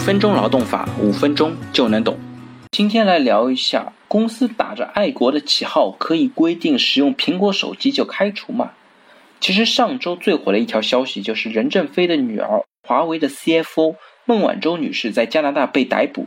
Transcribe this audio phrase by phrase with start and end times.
[0.00, 2.18] 分钟劳动法，五分钟就能懂。
[2.70, 8.70] 今天来聊一下，公司打着爱国的旗号，可以规定使用苹果手机就开除吗？
[9.40, 16.26] 其实上周最火的一条消息就是任正非的女儿，华为的 CFO 孟晚舟女士在加拿大被逮捕。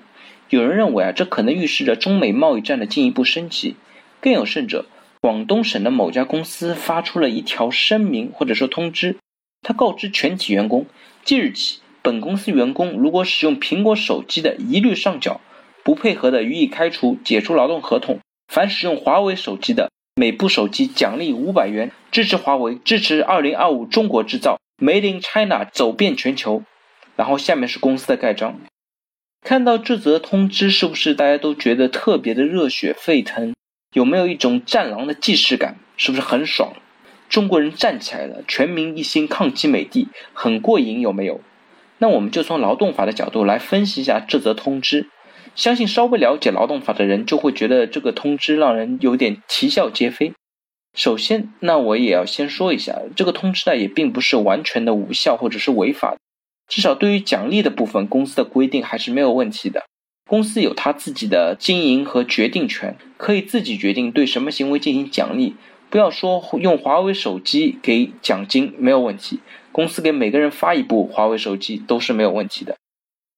[0.50, 3.76] 有人认为啊，这可能预示着中美贸易战的进一步升级。
[4.22, 4.86] 更有甚者，
[5.20, 9.18] 广东省的某家公司发出了一条声明或者说通知，
[9.64, 10.86] 他告知全体员工，
[11.26, 11.80] 即日起。
[12.04, 15.40] 本公司员工如果使用苹果手机的，一律上缴；
[15.84, 18.20] 不配合的，予以开除、解除劳动合同。
[18.48, 21.92] 凡使用华为手机的，每部手机奖励五百元。
[22.12, 26.64] 支持华为，支持二零二五中国制造，Made in China，走遍全球。
[27.16, 28.60] 然后下面是公司的盖章。
[29.42, 33.54] 看到这则通知，是不是大家都觉得特别的热血沸腾？
[33.94, 35.78] 有没有一种战狼的既视感？
[35.96, 36.74] 是不是很爽？
[37.30, 41.40] 中国人站起来了，全民一心抗击美帝，很过瘾，有没有？
[41.98, 45.08] 那我们就从劳动法的角度来分析一下这则通知。
[45.56, 50.34] 相信稍微了解劳动法的人就会觉得这个通知让人有点啼笑皆非。
[50.96, 56.18] 首先，那我也要先说一下，这个通知呢也并不是完全的无效或者是违法，
[56.68, 59.84] 至少对于奖励的部分，公司的规定还是没有问题的。
[60.30, 65.56] 公司有他自己的经营和决定权，可以自己决定对什么行为进行奖励。
[65.94, 69.42] 不要说用华为手机给奖金没有问题，
[69.72, 72.78] 公司给每个人发一部华为手机都是没有问题的。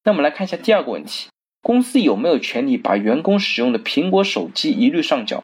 [0.06, 1.28] 那我们来看一下第二个问题：
[1.62, 5.44] 公司有没有权利把员工使用的苹果手机一律上缴？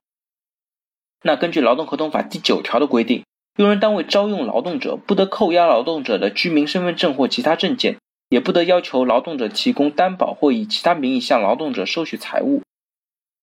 [1.21, 3.25] 那根据劳动合同法第九条的规定，
[3.57, 7.97] 用人单位招用劳动者，不得扣押劳动者的居民身份证或其他证件，
[8.29, 12.61] 也不得要求劳动者提供担保或以其他名义向劳动者收取财物。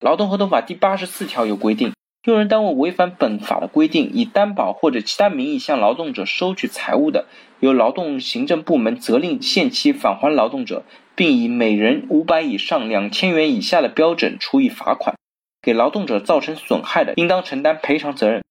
[0.01, 1.93] 劳动合同法第八十四条有规定。
[2.29, 7.25] 用人单位违反本法的规定，以担保或者其他名义向劳动者收取财物的，
[7.59, 10.85] 由劳动行政部门责令限期返还劳动者，
[11.17, 15.15] 并以每人五百以上两千元以下的标准处以罚款。
[15.63, 18.43] 给劳动者造成损害的，应当承担赔偿责任。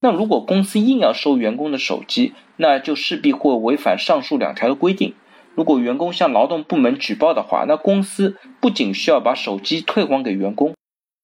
[0.00, 5.12] 那如果公司硬要收员工的手机，那就势必会违反上述两条的规定。
[5.54, 10.72] 如果员工向劳动部门举报的话，那公司不仅需要把手机退还给员工。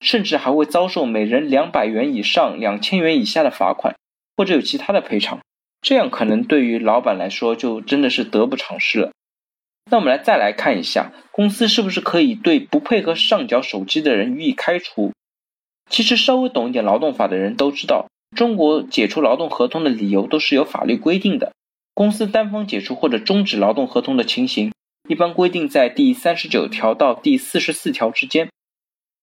[0.06, 3.97] 甚至还会遭受每人两百元以上两千元以下的罚款，
[4.37, 5.41] 或者有其他的赔偿。
[5.83, 9.11] 这样可能对于老板来说就真的是得不偿失了。
[9.91, 15.11] 那我们来再来看一下，公司是不是可以对不配合上缴手机的人予以开除？
[15.91, 18.06] 其实稍微懂一点劳动法的人都知道，
[18.37, 21.53] 中国解除劳动合同的理由都是有法律规定的。
[21.95, 24.72] 公司单方解除或者终止劳动合同的情形，
[25.09, 28.49] 一般规定在第三十九条到第四十四条之间。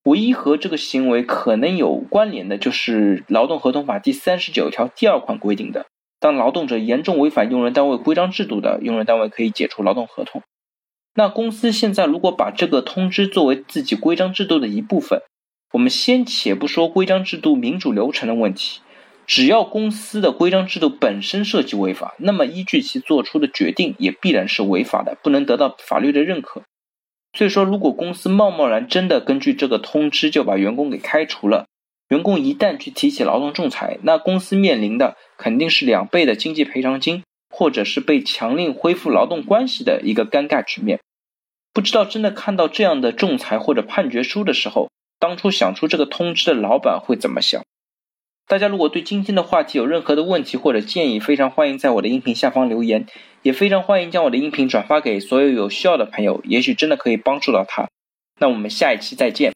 [0.03, 5.85] 唯一和这个行为可能有关联的，就是《劳动合同法》第三十九条第二款规定的：
[6.19, 10.41] 当劳动者严重违反用人单位规章制度的，用人单位可以解除劳动合同。
[11.15, 15.21] 那公司现在如果把这个通知作为自己规章制度的一部分，
[15.71, 18.81] 我们先且不说规章制度民主流程的问题，
[19.25, 26.63] 只要公司的规章制度本身涉及违法，那么依据其做出的决定也必然是违法的，不能得到法律的认可。
[27.33, 31.65] 所以说，如果公司贸贸然真的根据这个通知就把员工给开除了，
[32.09, 40.99] 员工一旦去提起劳动仲裁，那公司面临的肯定是两倍的经济赔偿金，或者是被强令恢复劳动关系的一个尴尬局面。
[41.73, 47.63] 不知道真的看到这样的仲裁或者判决书的时候，当初想出这个通知的老板会怎么想？
[48.53, 53.07] 大家如果对今天的话题有任何的问题或者建议，非常欢迎在我的音频下方留言，
[53.41, 57.89] 也非常欢迎将我的音频转发给所有有需要的朋友，也许真的可以帮助到他。
[58.39, 59.53] 那我们下一期再见。